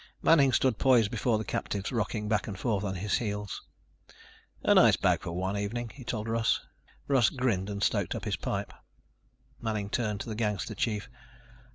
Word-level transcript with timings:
Manning 0.23 0.51
stood 0.51 0.79
poised 0.79 1.11
before 1.11 1.37
the 1.37 1.45
captives, 1.45 1.91
rocking 1.91 2.27
back 2.27 2.47
and 2.47 2.57
forth 2.57 2.83
on 2.83 2.95
his 2.95 3.19
heels. 3.19 3.61
"A 4.63 4.73
nice 4.73 4.95
bag 4.95 5.21
for 5.21 5.31
one 5.33 5.55
evening," 5.55 5.91
he 5.93 6.03
told 6.03 6.27
Russ. 6.27 6.59
Russ 7.07 7.29
grinned 7.29 7.69
and 7.69 7.83
stoked 7.83 8.15
up 8.15 8.25
his 8.25 8.35
pipe. 8.37 8.73
Manning 9.61 9.91
turned 9.91 10.19
to 10.21 10.29
the 10.29 10.33
gangster 10.33 10.73
chief. 10.73 11.07